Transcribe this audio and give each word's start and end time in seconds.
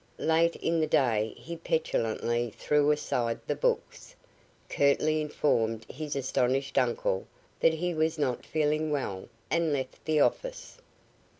Late 0.17 0.55
in 0.55 0.79
the 0.79 0.87
day 0.87 1.35
he 1.37 1.55
petulantly 1.55 2.51
threw 2.57 2.89
aside 2.89 3.39
the 3.45 3.53
books, 3.53 4.15
curtly 4.67 5.21
informed 5.21 5.85
his 5.87 6.15
astonished 6.15 6.79
uncle 6.79 7.27
that 7.59 7.75
he 7.75 7.93
was 7.93 8.17
not 8.17 8.43
feeling 8.43 8.89
well, 8.89 9.29
and 9.51 9.71
left 9.71 10.03
the 10.05 10.19
office. 10.19 10.79